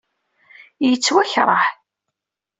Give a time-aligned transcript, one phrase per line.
[0.87, 1.63] Yettwakṛeh.